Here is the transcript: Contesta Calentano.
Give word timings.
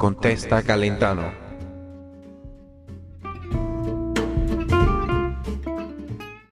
Contesta 0.00 0.62
Calentano. 0.62 1.49